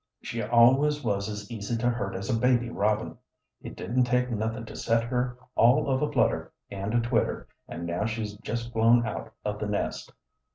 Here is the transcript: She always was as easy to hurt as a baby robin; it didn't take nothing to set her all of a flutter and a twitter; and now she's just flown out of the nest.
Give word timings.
She 0.23 0.41
always 0.41 1.03
was 1.03 1.29
as 1.29 1.51
easy 1.51 1.77
to 1.77 1.87
hurt 1.87 2.15
as 2.15 2.27
a 2.27 2.35
baby 2.35 2.71
robin; 2.71 3.19
it 3.61 3.75
didn't 3.75 4.05
take 4.05 4.31
nothing 4.31 4.65
to 4.65 4.75
set 4.75 5.03
her 5.03 5.37
all 5.53 5.87
of 5.87 6.01
a 6.01 6.11
flutter 6.11 6.51
and 6.71 6.95
a 6.95 7.01
twitter; 7.01 7.47
and 7.67 7.85
now 7.85 8.05
she's 8.07 8.33
just 8.39 8.73
flown 8.73 9.05
out 9.05 9.31
of 9.45 9.59
the 9.59 9.67
nest. 9.67 10.11